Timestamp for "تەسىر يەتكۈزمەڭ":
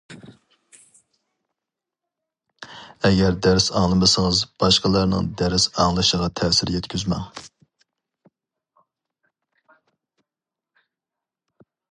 6.41-7.27